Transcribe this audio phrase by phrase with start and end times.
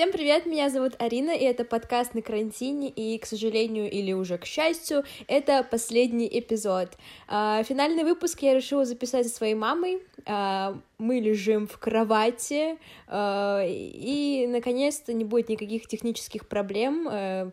[0.00, 4.38] Всем привет, меня зовут Арина, и это подкаст на карантине, и, к сожалению, или уже
[4.38, 6.96] к счастью, это последний эпизод.
[7.28, 10.00] А, финальный выпуск я решила записать со своей мамой.
[10.24, 12.78] А, мы лежим в кровати,
[13.08, 17.04] а, и, наконец-то, не будет никаких технических проблем,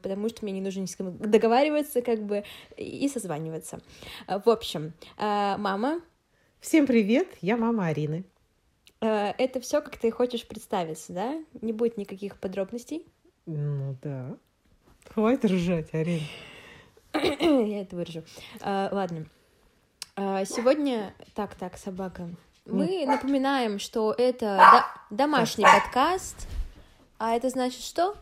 [0.01, 2.45] потому что мне не нужно ни с кем договариваться, как бы,
[2.77, 3.81] и созваниваться.
[4.25, 5.99] В общем, мама...
[6.61, 8.23] Всем привет, я мама Арины.
[9.01, 11.35] Э, это все, как ты хочешь представиться, да?
[11.61, 13.05] Не будет никаких подробностей?
[13.45, 14.37] Ну да.
[15.13, 16.25] Хватит ржать, Арина.
[17.13, 18.23] Я это вырежу.
[18.61, 19.25] А, ладно.
[20.15, 21.13] А, сегодня...
[21.33, 22.29] Так, так, собака.
[22.65, 24.57] Мы напоминаем, что это
[25.09, 25.15] до...
[25.15, 26.47] домашний подкаст.
[27.17, 28.15] А это значит что?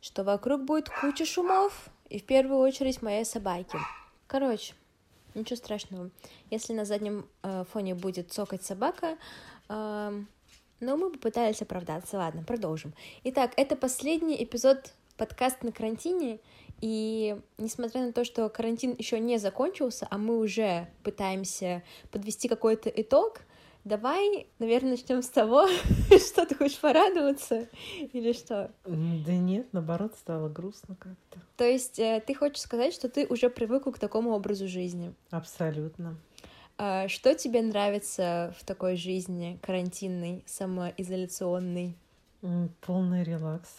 [0.00, 1.88] Что вокруг будет куча шумов.
[2.08, 3.78] И в первую очередь моей собаки.
[4.26, 4.74] Короче,
[5.34, 6.10] ничего страшного.
[6.50, 9.16] Если на заднем э, фоне будет цокать собака,
[9.68, 12.18] но мы попытались оправдаться.
[12.18, 12.94] Ладно, продолжим.
[13.24, 16.40] Итак, это последний эпизод подкаста на карантине.
[16.80, 22.90] И несмотря на то, что карантин еще не закончился, а мы уже пытаемся подвести какой-то
[22.90, 23.40] итог,
[23.84, 25.66] давай, наверное, начнем с того,
[26.08, 27.68] что ты хочешь порадоваться
[28.12, 28.70] или что?
[28.84, 31.40] Да нет, наоборот, стало грустно как-то.
[31.56, 35.14] То есть э, ты хочешь сказать, что ты уже привыкла к такому образу жизни?
[35.30, 36.16] Абсолютно.
[36.76, 41.96] А что тебе нравится в такой жизни карантинной, самоизоляционной?
[42.80, 43.78] Полный релакс.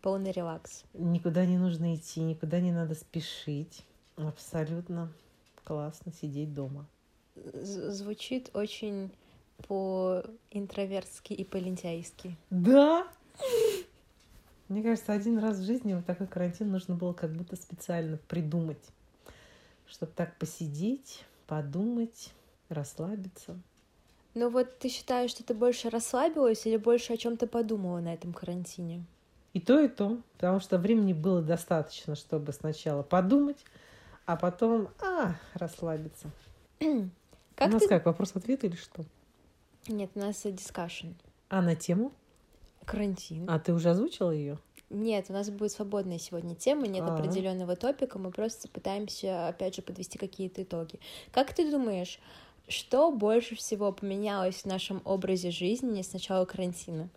[0.00, 0.84] Полный релакс.
[0.94, 3.84] Никуда не нужно идти, никуда не надо спешить.
[4.16, 5.12] Абсолютно
[5.64, 6.86] классно сидеть дома.
[7.34, 9.12] Звучит очень
[9.68, 12.36] по-интровертски и по-лентяйски.
[12.50, 13.06] Да?
[14.68, 18.82] Мне кажется, один раз в жизни вот такой карантин нужно было как будто специально придумать,
[19.86, 22.32] чтобы так посидеть, подумать,
[22.70, 23.60] расслабиться.
[24.32, 28.14] Ну вот ты считаешь, что ты больше расслабилась или больше о чем то подумала на
[28.14, 29.04] этом карантине?
[29.52, 33.66] И то, и то, потому что времени было достаточно, чтобы сначала подумать,
[34.24, 36.30] а потом, а, расслабиться.
[37.54, 37.88] как у нас ты...
[37.88, 39.04] как, вопрос-ответ или что?
[39.88, 41.08] Нет, у нас дискашн.
[41.50, 42.12] А на тему?
[42.86, 43.44] Карантин.
[43.46, 44.58] А ты уже озвучила ее?
[44.92, 47.18] Нет, у нас будет свободная сегодня тема, нет А-а-а.
[47.18, 51.00] определенного топика, мы просто пытаемся, опять же, подвести какие-то итоги.
[51.32, 52.20] Как ты думаешь,
[52.68, 57.08] что больше всего поменялось в нашем образе жизни с начала карантина?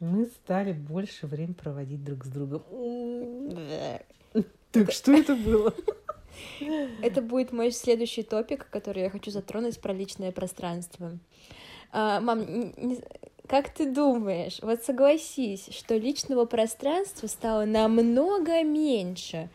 [0.00, 2.62] Мы стали больше времени проводить друг с другом.
[4.72, 5.72] Так что это было?
[7.00, 11.16] Это будет мой следующий топик, который я хочу затронуть про личное пространство.
[11.92, 12.72] А, мам,
[13.46, 19.50] как ты думаешь, вот согласись, что личного пространства стало намного меньше.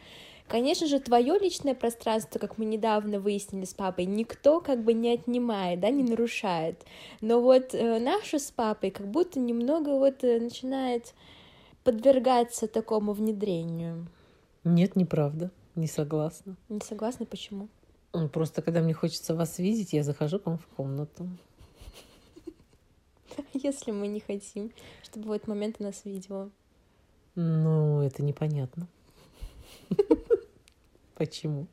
[0.47, 5.13] Конечно же, твое личное пространство, как мы недавно выяснили с папой, никто как бы не
[5.13, 6.83] отнимает, да, не нарушает.
[7.21, 11.13] Но вот э, наше с папой как будто немного вот э, начинает
[11.83, 14.07] подвергаться такому внедрению.
[14.63, 15.51] Нет, неправда.
[15.75, 16.55] Не согласна.
[16.67, 17.69] Не согласна, почему?
[18.33, 21.27] Просто когда мне хочется вас видеть, я захожу к вам в комнату.
[23.53, 24.71] если мы не хотим,
[25.03, 26.49] чтобы в этот момент ты нас видела?
[27.35, 28.87] Ну, это непонятно.
[31.15, 31.67] Почему?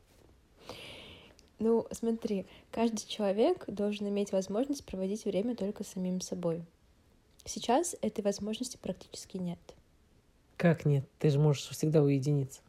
[1.59, 6.63] Ну, смотри, каждый человек должен иметь возможность проводить время только с самим собой.
[7.45, 9.59] Сейчас этой возможности практически нет.
[10.57, 11.05] Как нет?
[11.19, 12.61] Ты же можешь всегда уединиться.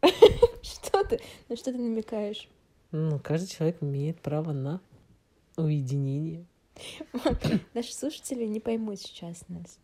[0.62, 1.20] Что ты?
[1.48, 2.48] На что ты намекаешь?
[2.90, 4.80] Ну, каждый человек имеет право на
[5.56, 6.44] уединение.
[7.74, 9.78] Наши слушатели не поймут сейчас нас.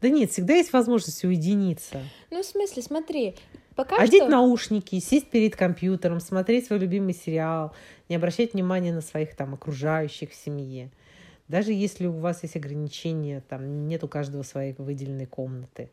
[0.00, 2.02] Да нет, всегда есть возможность уединиться.
[2.30, 3.36] Ну, в смысле, смотри,
[3.74, 4.30] пока Одеть что...
[4.30, 7.74] наушники, сесть перед компьютером, смотреть свой любимый сериал,
[8.08, 10.90] не обращать внимания на своих там окружающих в семье.
[11.48, 15.90] Даже если у вас есть ограничения, там нет у каждого своей выделенной комнаты.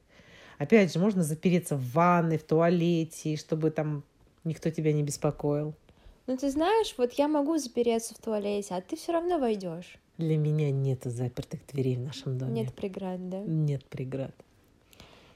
[0.58, 4.04] Опять же, можно запереться в ванной, в туалете, чтобы там
[4.44, 5.74] никто тебя не беспокоил.
[6.28, 9.98] Ну, ты знаешь, вот я могу запереться в туалете, а ты все равно войдешь.
[10.22, 12.62] Для меня нет запертых дверей в нашем доме.
[12.62, 13.40] Нет преград, да?
[13.40, 14.36] Нет преград.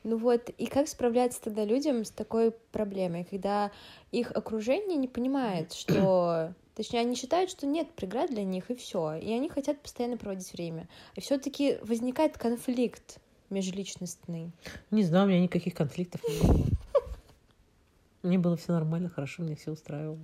[0.03, 3.71] Ну вот, и как справляться тогда людям с такой проблемой, когда
[4.11, 6.53] их окружение не понимает, что...
[6.75, 9.15] Точнее, они считают, что нет преград для них, и все.
[9.15, 10.87] И они хотят постоянно проводить время.
[11.15, 13.19] И все-таки возникает конфликт
[13.49, 14.51] межличностный.
[14.91, 16.65] Не знаю, у меня никаких конфликтов не было.
[18.21, 20.19] Мне было все нормально, хорошо, мне все устраивало.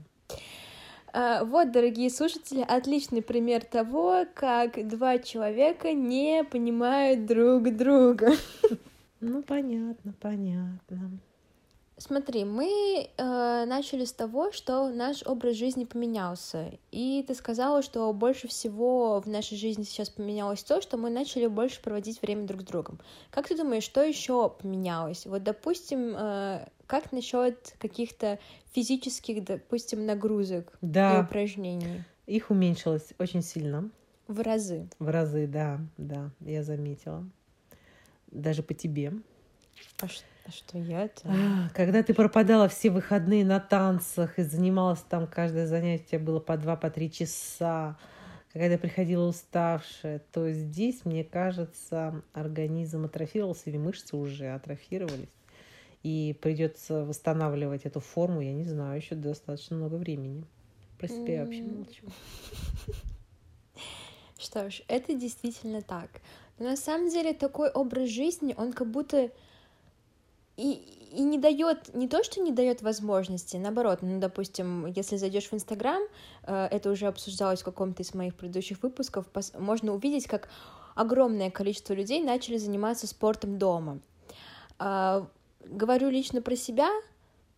[1.13, 8.33] А, вот, дорогие слушатели, отличный пример того, как два человека не понимают друг друга.
[9.23, 11.19] Ну, понятно, понятно.
[12.01, 16.71] Смотри, мы э, начали с того, что наш образ жизни поменялся.
[16.91, 21.45] И ты сказала, что больше всего в нашей жизни сейчас поменялось то, что мы начали
[21.45, 22.99] больше проводить время друг с другом.
[23.29, 25.27] Как ты думаешь, что еще поменялось?
[25.27, 28.37] Вот, допустим, э, как насчет каких-то
[28.73, 31.19] физических, допустим, нагрузок Да.
[31.19, 32.03] и упражнений?
[32.27, 33.89] Их уменьшилось очень сильно.
[34.27, 34.89] В разы.
[34.99, 37.25] В разы, да, да, я заметила.
[38.29, 39.13] Даже по тебе.
[40.01, 41.21] А, ш- а что я это?
[41.29, 46.57] А, Когда ты пропадала все выходные на танцах и занималась там, каждое занятие было по
[46.57, 47.97] два, по три часа,
[48.51, 55.29] когда приходила уставшая, то здесь, мне кажется, организм атрофировался, или мышцы уже атрофировались.
[56.03, 60.43] И придется восстанавливать эту форму, я не знаю, еще достаточно много времени.
[60.97, 62.05] Про себя я вообще молчу.
[64.37, 66.09] Что ж, это действительно так.
[66.57, 69.31] Но на самом деле такой образ жизни, он как будто
[70.57, 70.71] и,
[71.11, 75.53] и не дает, не то, что не дает возможности, наоборот, ну, допустим, если зайдешь в
[75.53, 76.01] Инстаграм,
[76.43, 79.25] э, это уже обсуждалось в каком-то из моих предыдущих выпусков,
[79.57, 80.49] можно увидеть, как
[80.95, 83.99] огромное количество людей начали заниматься спортом дома.
[85.65, 86.89] Говорю лично про себя,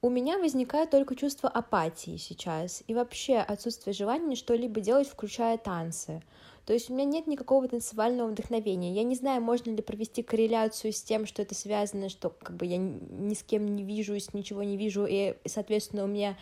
[0.01, 6.21] у меня возникает только чувство апатии сейчас и вообще отсутствие желания что-либо делать, включая танцы.
[6.65, 8.93] То есть у меня нет никакого танцевального вдохновения.
[8.93, 12.65] Я не знаю, можно ли провести корреляцию с тем, что это связано, что как бы
[12.65, 16.37] я ни с кем не вижусь, ничего не вижу, и, соответственно, у меня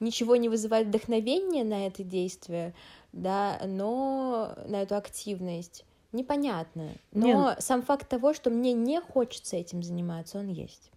[0.00, 2.74] ничего не вызывает вдохновения на это действие,
[3.12, 5.84] да, но на эту активность.
[6.12, 6.90] Непонятно.
[7.12, 10.90] Но Не, ну- сам факт того, что мне не хочется этим заниматься, он есть.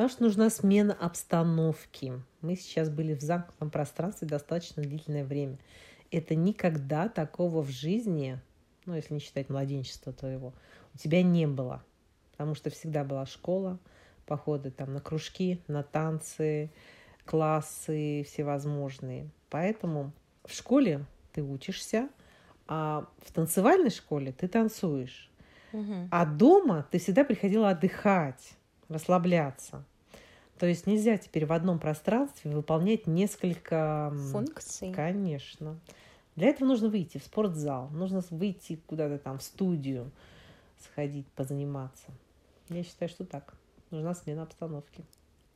[0.00, 2.22] Потому что нужна смена обстановки.
[2.40, 5.58] Мы сейчас были в замкнутом пространстве достаточно длительное время.
[6.10, 8.40] Это никогда такого в жизни,
[8.86, 10.54] ну, если не считать младенчества твоего,
[10.94, 11.84] у тебя не было.
[12.30, 13.78] Потому что всегда была школа,
[14.24, 16.70] походы там на кружки, на танцы,
[17.26, 19.28] классы всевозможные.
[19.50, 20.12] Поэтому
[20.46, 21.04] в школе
[21.34, 22.08] ты учишься,
[22.66, 25.30] а в танцевальной школе ты танцуешь.
[25.72, 26.08] Мгм.
[26.10, 28.54] А дома ты всегда приходила отдыхать,
[28.88, 29.84] расслабляться.
[30.60, 34.10] То есть нельзя теперь в одном пространстве выполнять несколько...
[34.12, 34.92] м, Функции.
[34.92, 35.80] Конечно.
[36.36, 40.10] Для этого нужно выйти в спортзал, нужно выйти куда-то там в студию,
[40.78, 42.08] сходить, позаниматься.
[42.68, 43.54] Я считаю, что так.
[43.90, 45.02] Нужна смена обстановки.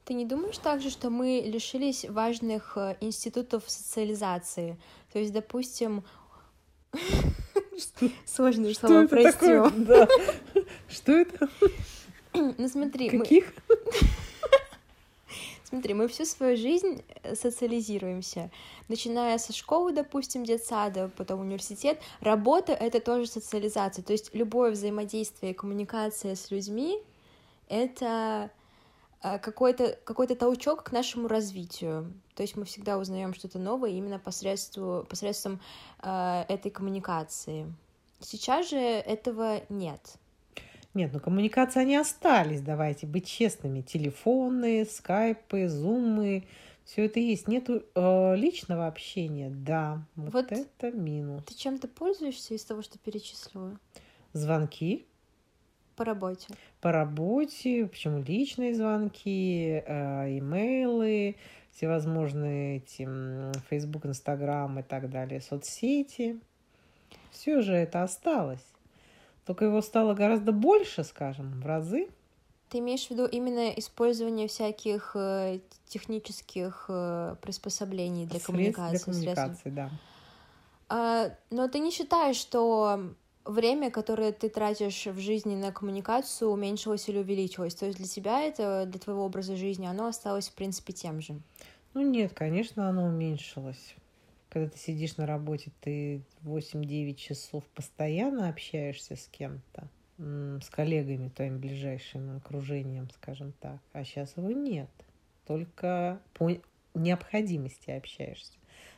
[0.06, 4.78] Ты не думаешь также, что мы лишились важных э, институтов социализации?
[5.12, 6.02] То есть, допустим,
[8.24, 9.60] сложные слова, прости.
[10.88, 11.48] Что это?
[12.32, 13.52] Ну смотри, Каких?
[15.74, 18.48] Смотри, мы всю свою жизнь э, социализируемся,
[18.88, 22.00] начиная со школы, допустим, детсада, потом университет.
[22.20, 27.02] Работа— это тоже социализация, то есть любое взаимодействие и коммуникация с людьми—
[27.68, 28.52] это
[29.22, 32.12] э, какой-то какой толчок к нашему развитию.
[32.36, 35.60] То есть мы всегда узнаем что-то новое именно посредством, посредством
[36.02, 37.66] э, этой коммуникации.
[38.20, 40.18] Сейчас же этого нет.
[40.94, 43.80] Нет, ну коммуникации они остались, давайте быть честными.
[43.80, 46.44] Телефоны, скайпы, зумы,
[46.84, 47.48] все это есть.
[47.48, 50.04] Нету э, личного общения, да.
[50.14, 50.52] Вот, Вот.
[50.52, 51.42] это минус.
[51.44, 53.76] Ты чем-то пользуешься из того, что перечислила?
[54.32, 55.06] Звонки
[55.96, 56.48] По работе.
[56.80, 61.36] по работе, почему личные звонки, э, имейлы,
[61.72, 63.08] всевозможные эти
[63.68, 66.38] Facebook, Instagram и так далее, соцсети.
[67.30, 68.64] Все же это осталось.
[69.44, 72.08] Только его стало гораздо больше, скажем, в разы.
[72.70, 78.90] Ты имеешь в виду именно использование всяких э, технических э, приспособлений для Средств коммуникации?
[78.90, 79.04] Для средств?
[79.04, 79.90] коммуникации, да.
[80.88, 83.00] А, но ты не считаешь, что
[83.44, 87.74] время, которое ты тратишь в жизни на коммуникацию, уменьшилось или увеличилось?
[87.74, 91.38] То есть для тебя это, для твоего образа жизни, оно осталось, в принципе, тем же?
[91.92, 93.94] Ну нет, конечно, оно уменьшилось.
[94.54, 101.58] Когда ты сидишь на работе, ты 8-9 часов постоянно общаешься с кем-то, с коллегами твоим
[101.58, 103.80] ближайшим окружением, скажем так.
[103.92, 104.88] А сейчас его нет.
[105.44, 106.52] Только по
[106.94, 108.52] необходимости общаешься.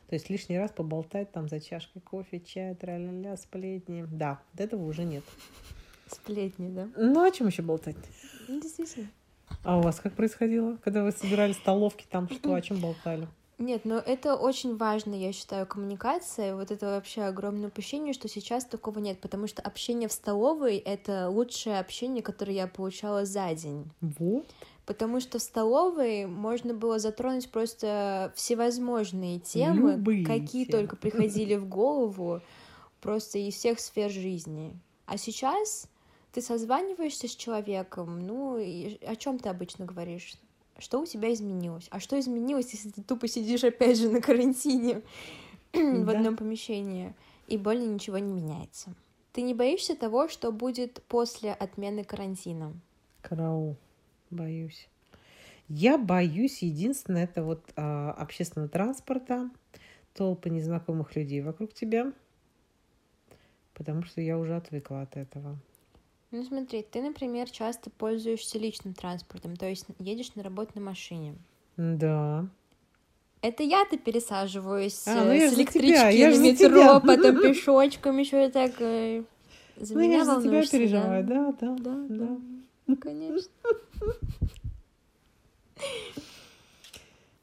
[0.09, 4.05] То есть лишний раз поболтать там за чашкой кофе, чая, тра-ля-ля, сплетни.
[4.11, 5.23] Да, вот этого уже нет.
[6.05, 6.87] Сплетни, да?
[6.95, 7.97] Ну, о чем еще болтать?
[8.47, 9.09] Ну, действительно.
[9.63, 13.27] А у вас как происходило, когда вы собирали столовки, там что, о чем болтали?
[13.59, 16.55] Нет, но это очень важно, я считаю, коммуникация.
[16.55, 21.29] Вот это вообще огромное упущение, что сейчас такого нет, потому что общение в столовой— это
[21.29, 23.89] лучшее общение, которое я получала за день.
[24.01, 24.45] Вот.
[24.85, 30.79] Потому что в столовой можно было затронуть просто всевозможные темы, Любые какие темы.
[30.79, 32.41] только приходили в голову,
[33.01, 34.79] просто из всех сфер жизни.
[35.07, 35.89] А сейчас
[36.31, 40.35] ты созваниваешься с человеком, ну, и о чем ты обычно говоришь?
[40.79, 41.87] Что у тебя изменилось?
[41.91, 45.01] А что изменилось, если ты тупо сидишь опять же на карантине
[45.73, 47.13] в одном помещении
[47.47, 48.93] и более ничего не меняется?
[49.33, 52.73] Ты не боишься того, что будет после отмены карантина?
[53.21, 53.75] Караул.
[54.29, 54.87] Боюсь.
[55.69, 59.49] Я боюсь, единственное, это вот а, общественного транспорта,
[60.13, 62.13] толпы незнакомых людей вокруг тебя,
[63.73, 65.57] потому что я уже отвыкла от этого.
[66.31, 71.35] Ну смотри, ты, например, часто пользуешься личным транспортом, то есть едешь на работу на машине.
[71.77, 72.45] Да.
[73.41, 78.47] Это я-то пересаживаюсь А, ну э, я с электрички я на метро, потом пешочком еще
[78.47, 78.71] и так.
[78.79, 79.23] э,
[79.77, 82.25] За ну, я меня же за тебя переживаю, да, да, Да, да.
[82.25, 82.37] да.
[82.87, 83.51] Ну, конечно.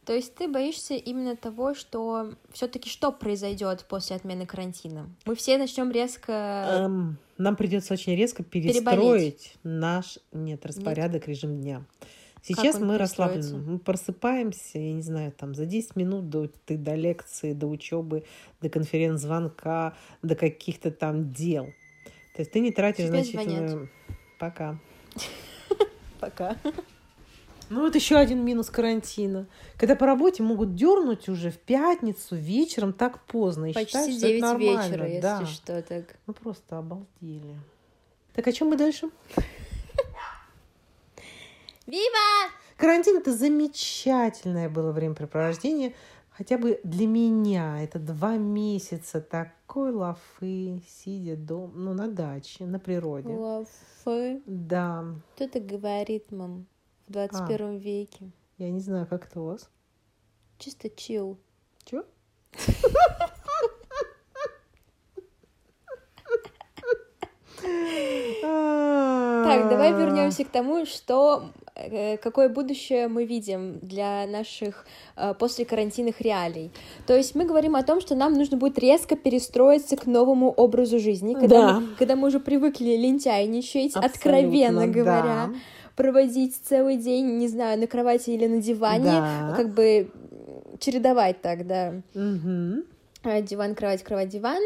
[0.05, 5.09] То есть ты боишься именно того, что все-таки что произойдет после отмены карантина?
[5.25, 6.33] Мы все начнем резко.
[6.87, 8.85] Эм, нам придется очень резко Переболеть.
[8.85, 11.85] перестроить наш нет распорядок, режим дня.
[12.43, 13.57] Сейчас мы расслаблены.
[13.59, 18.25] Мы просыпаемся, я не знаю, там за 10 минут до, ты до лекции, до учебы,
[18.61, 21.67] до конференц-звонка, до каких-то там дел.
[22.35, 23.89] То есть ты не тратишь Тебе значительную...
[24.39, 24.79] Пока.
[26.21, 26.57] Пока.
[27.71, 29.47] Ну вот еще один минус карантина.
[29.77, 33.67] Когда по работе могут дернуть уже в пятницу вечером так поздно.
[33.67, 34.87] И считают, Почти что это 9 нормально.
[34.87, 35.47] вечера, если да.
[35.47, 36.17] что, так.
[36.27, 37.59] Мы просто обалдели.
[38.35, 39.09] Так о чем мы дальше?
[41.87, 42.51] Вива!
[42.77, 45.95] Карантин это замечательное было времяпрепровождение.
[46.31, 52.81] Хотя бы для меня это два месяца такой лафы, сидя дома, ну, на даче, на
[52.81, 53.29] природе.
[53.29, 54.43] Лафы.
[54.45, 55.05] Да,
[55.35, 56.67] Кто это говорит, мам?
[57.09, 58.31] В 21 веке.
[58.59, 59.69] я не знаю, как это у вас.
[60.59, 61.39] Чисто чил.
[61.85, 62.05] Чего?
[68.43, 75.65] Так, давай вернемся к тому, что э, какое будущее мы видим для наших э, после
[75.65, 76.71] карантинных реалий.
[77.07, 80.99] То есть мы говорим о том, что нам нужно будет резко перестроиться к новому образу
[80.99, 81.81] жизни, когда, Да.
[81.81, 85.51] мы, когда мы уже привыкли лентяйничать, Абсолютно, откровенно да.
[85.97, 89.55] Проводить целый день, не знаю, на кровати или на диване, Да.
[89.57, 90.11] как бы
[90.81, 91.95] чередовать так, да.
[93.27, 94.63] А, диван, кровать, кровать, диван.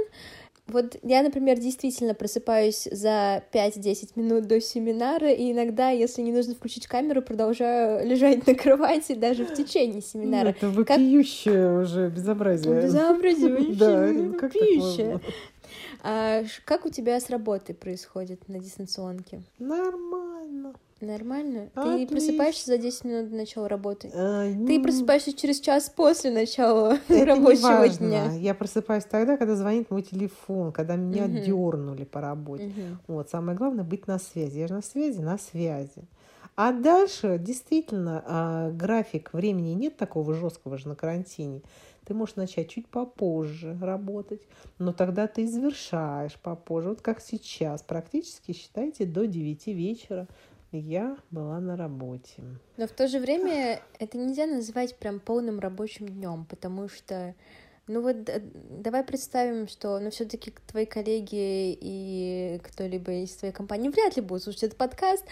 [0.66, 6.54] Вот я, например, действительно просыпаюсь за 5-10 минут до семинара, и иногда, если не нужно
[6.54, 10.49] включить камеру, продолжаю лежать на кровати даже в течение семинара.
[10.49, 12.82] Это вопиющее уже безобразие.
[12.82, 14.52] Безобразие вообще, Да, ну, как?
[16.02, 19.42] А как у тебя с работой происходит на дистанционке?
[19.58, 20.38] Нормально.
[21.00, 21.71] Нормально?
[21.75, 22.07] Ты Отлично.
[22.17, 24.11] просыпаешься за 10 минут до начала работы?
[24.12, 28.09] Э, Ты м, просыпаешься через час после начала это не рабочего важно.
[28.09, 28.33] дня.
[28.35, 31.40] Я просыпаюсь тогда, когда звонит мой телефон, когда меня Мгм.
[31.43, 32.64] дернули по работе.
[32.67, 32.99] Мгм.
[33.07, 34.59] Вот, самое главное быть на связи.
[34.59, 36.02] Я же на связи, на связи.
[36.59, 41.62] А дальше действительно а, график времени нет такого жесткого же на карантине.
[42.05, 44.43] Ты можешь начать чуть попозже работать,
[44.77, 46.88] но тогда ты завершаешь попозже.
[46.88, 50.27] Вот как сейчас, практически считайте до 9 вечера
[50.73, 52.43] я была на работе.
[52.77, 57.37] Но в то же время это нельзя называть прям полным рабочим днем, потому что,
[57.88, 58.16] ну вот
[58.83, 64.45] давай представим, что, ну все-таки твои коллеги и кто-либо из твоей компании вряд ли будут
[64.45, 65.25] слушать этот подкаст.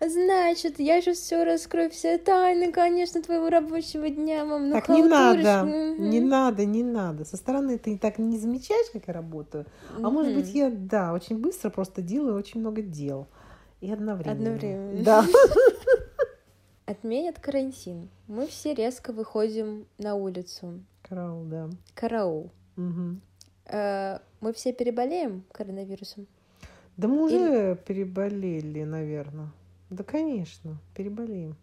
[0.00, 4.68] Значит, я же все раскрою, все тайны, конечно, твоего рабочего дня, мам.
[4.68, 5.62] Ну, так не надо,
[5.98, 7.24] не надо, не надо.
[7.24, 9.66] Со стороны ты так не замечаешь, как я работаю.
[10.02, 13.26] А может быть, я, да, очень быстро просто делаю очень много дел.
[13.80, 14.32] И одновременно.
[14.32, 15.04] Одновременно.
[15.04, 15.24] Да.
[16.86, 18.08] Отменят карантин.
[18.26, 20.80] Мы все резко выходим на улицу.
[21.10, 21.68] Караул, да.
[21.94, 22.52] Караул.
[22.76, 23.20] Мгм.
[23.66, 26.28] Э, Мы все переболеем коронавирусом?
[26.96, 29.50] Да мы уже переболели, наверное.
[29.90, 31.56] Да, конечно, переболеем.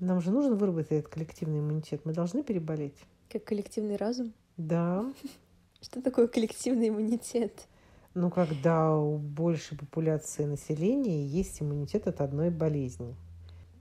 [0.00, 2.00] Нам же нужно выработать этот коллективный иммунитет.
[2.04, 2.96] Мы должны переболеть.
[3.30, 4.32] Как коллективный разум?
[4.56, 5.04] Да.
[5.80, 7.68] Что такое коллективный иммунитет?
[8.14, 13.14] Ну, когда у большей популяции населения есть иммунитет от одной болезни.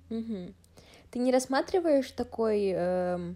[0.09, 0.53] Мгм.
[1.09, 3.35] Ты не рассматриваешь такой эм,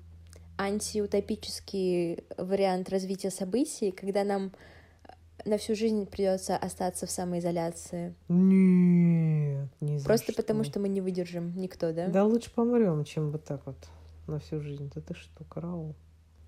[0.58, 4.52] антиутопический вариант развития событий, когда нам
[5.46, 8.16] на всю жизнь придется остаться в самоизоляции?
[8.30, 12.08] Нет, не за Просто потому, что мы не выдержим никто, да?
[12.08, 13.78] Да лучше помрем, чем вот так вот
[14.28, 14.92] на всю жизнь.
[14.94, 15.96] Да ты что, караул.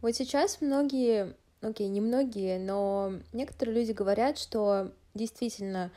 [0.01, 5.91] Вот сейчас многие, окей, не многие, но некоторые люди говорят, что действительно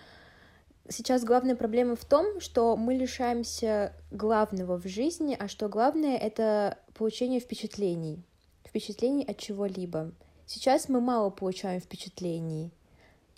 [0.88, 6.78] сейчас главная проблема в том, что мы лишаемся главного в жизни, а что главное— это
[6.96, 8.22] получение впечатлений.
[8.66, 10.12] Впечатлений от чего-либо.
[10.46, 12.70] Сейчас мы мало получаем впечатлений.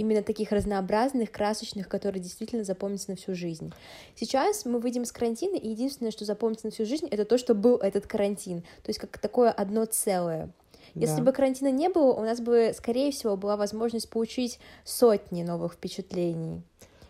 [0.01, 3.73] именно таких разнообразных, красочных, которые действительно запомнятся на всю жизнь.
[4.15, 7.53] Сейчас мы выйдем из карантина, и единственное, что запомнится на всю жизнь, это то, что
[7.53, 8.61] был этот карантин.
[8.61, 10.51] То есть как такое одно целое.
[10.95, 11.23] Если Да.
[11.23, 16.63] бы карантина не было, у нас бы, скорее всего, была возможность получить сотни новых впечатлений,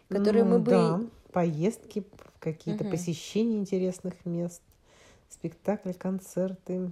[0.08, 0.70] которые Ну мы бы...
[0.70, 1.00] да,
[1.30, 2.04] поездки,
[2.38, 2.90] какие-то Мгм.
[2.90, 4.62] посещения интересных мест,
[5.28, 6.90] спектакли, концерты.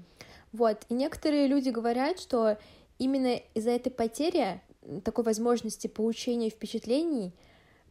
[0.52, 2.58] Вот, и некоторые люди говорят, что
[2.98, 4.62] именно из-за этой потери
[5.04, 7.34] такой возможности получения впечатлений,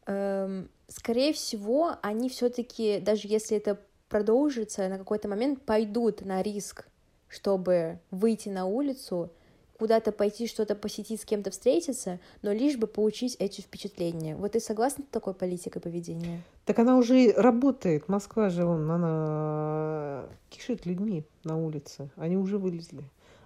[0.05, 6.87] эм, скорее всего, они все-таки, даже если это продолжится, на какой-то момент пойдут на риск,
[7.27, 9.31] чтобы выйти на улицу,
[9.77, 14.36] куда-то пойти, что-то посетить, с кем-то встретиться, но лишь бы получить эти впечатления.
[14.36, 16.41] Вот ты согласна с такой политикой поведения?
[16.65, 18.08] Так она уже работает.
[18.08, 22.10] Москва же, вон, она кишит людьми на улице.
[22.15, 23.03] Они уже вылезли.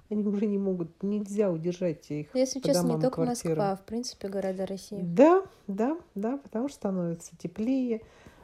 [0.09, 2.27] Они уже не могут, нельзя удержать их.
[2.33, 3.57] Ну, Если по честно, не домам и только квартирам.
[3.57, 5.01] Москва, а в принципе, города России.
[5.03, 8.01] Да, да, да, потому что становится теплее.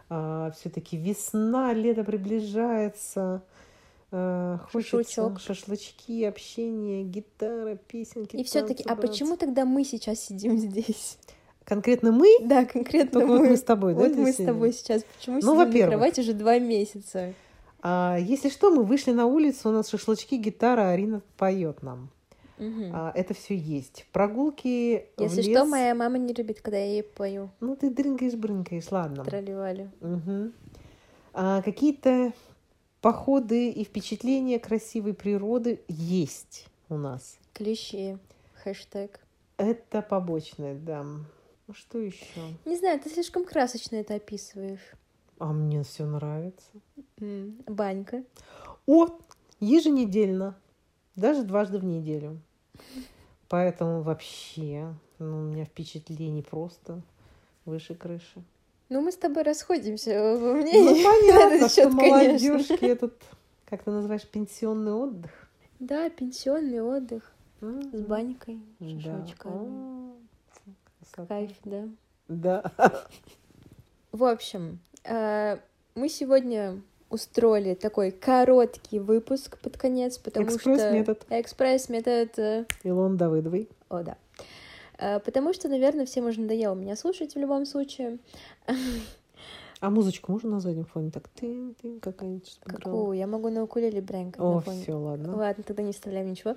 [0.08, 3.42] все-таки весна, лето приближается.
[4.72, 5.40] Хочется Шашлычок.
[5.40, 8.36] шашлычки, общение, гитара, песенки.
[8.36, 11.18] И все-таки, а почему тогда мы сейчас сидим здесь?
[11.64, 13.50] Конкретно мы, Да, конкретно только вот мы.
[13.50, 15.04] мы с тобой, да, Вот мы с тобой сейчас.
[15.18, 17.34] Почему Ну, сидим на кровати уже два месяца?
[17.82, 22.10] А, если что, мы вышли на улицу, у нас шашлычки, гитара, Арина поет нам.
[22.60, 22.92] Мгм.
[22.94, 24.06] А, это все есть.
[24.14, 25.58] Прогулки в Если лес.
[25.58, 27.50] что, моя мама не любит, когда я ей пою.
[27.60, 29.24] Ну, ты дрынгаешь-брынгаешь, ладно.
[29.26, 29.92] Тролливали.
[30.02, 30.54] Мгм.
[31.34, 32.32] А, какие-то
[33.06, 37.38] походы и впечатления красивой природы есть у нас.
[37.54, 38.18] Клещи.
[38.64, 39.20] Хэштег.
[39.58, 41.04] Это побочное, да.
[41.04, 42.26] Ну, что еще?
[42.66, 44.94] Не знаю, ты слишком красочно это описываешь.
[45.38, 46.66] А мне все нравится.
[47.20, 48.24] М, Банька.
[48.88, 49.06] О,
[49.60, 50.58] еженедельно.
[51.16, 52.42] Даже дважды в неделю.
[53.50, 57.04] Поэтому вообще ну, у меня впечатлений просто
[57.66, 58.44] выше крыши.
[58.90, 61.04] Ну, мы с тобой расходимся во Ну, мнении.
[61.04, 62.54] понятно, этот что счет, конечно.
[62.54, 63.22] молодежки этот,
[63.66, 65.32] как ты называешь, пенсионный отдых.
[65.80, 70.14] Да, пенсионный отдых с банькой, шашлычками.
[71.28, 71.88] Кайф, да.
[72.28, 72.72] Да.
[74.12, 75.58] В общем, э,
[75.96, 80.58] мы сегодня устроили такой короткий выпуск под конец, потому что...
[80.58, 81.26] Экспресс-метод.
[81.30, 82.40] Экспресс-метод.
[82.40, 83.70] э, Илон Давыдовой.
[83.90, 84.18] О, да.
[84.98, 88.18] Э, Потому что, наверное, всем уже надоело меня слушать в любом случае.
[89.82, 91.12] А музычку можно на заднем фоне?
[91.12, 92.60] Так ты, ты какая-нибудь?
[92.64, 93.12] Какую?
[93.18, 94.82] Я могу на укулеле бренкать на О, фоне.
[94.82, 95.36] все, ладно.
[95.36, 96.56] Ладно, тогда не вставляем ничего.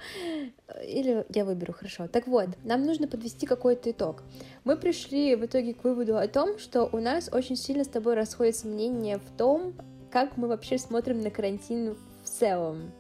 [0.86, 2.06] Или я выберу, хорошо.
[2.06, 4.22] Так вот, нам нужно подвести какой-то итог.
[4.64, 8.14] Мы пришли в итоге к выводу о том, что у нас очень сильно с тобой
[8.14, 9.74] расходится мнение в том,
[10.10, 12.92] как мы вообще смотрим на карантин в целом.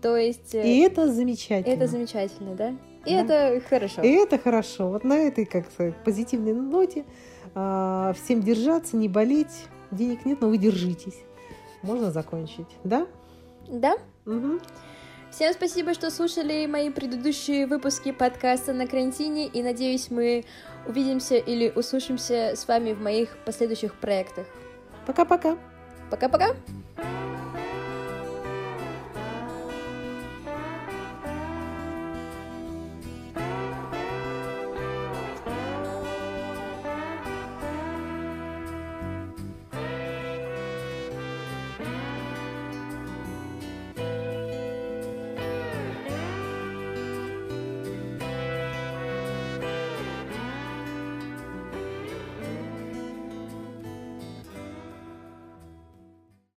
[0.00, 1.74] То есть э, И это замечательно.
[1.74, 2.74] это замечательно, да?
[3.04, 3.22] И Да.
[3.22, 4.02] это хорошо.
[4.02, 4.88] И это хорошо.
[4.90, 7.04] Вот на этой как сказать, позитивной ноте
[7.54, 9.66] а, всем держаться, не болеть.
[9.90, 11.18] Денег нет, но вы держитесь.
[11.82, 13.06] Можно закончить, да?
[13.68, 13.94] Да?
[14.24, 14.60] Мгм.
[15.30, 20.44] Всем спасибо, что слушали мои предыдущие выпуски подкаста на карантине, и надеюсь, мы
[20.86, 24.46] увидимся или услышимся с вами в моих последующих проектах.
[25.06, 25.56] Пока-пока.
[26.10, 26.54] Пока-пока!